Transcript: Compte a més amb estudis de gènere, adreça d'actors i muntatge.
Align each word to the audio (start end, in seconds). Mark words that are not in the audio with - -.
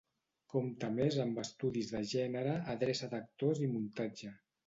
Compte 0.53 0.87
a 0.87 0.93
més 0.93 1.17
amb 1.25 1.41
estudis 1.41 1.91
de 1.97 2.01
gènere, 2.13 2.55
adreça 2.75 3.11
d'actors 3.13 3.65
i 3.67 3.71
muntatge. 3.77 4.35